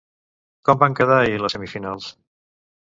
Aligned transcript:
Com 0.69 0.81
van 0.85 0.97
quedar 1.01 1.21
ahir 1.21 1.39
les 1.45 1.57
semifinals? 1.59 2.11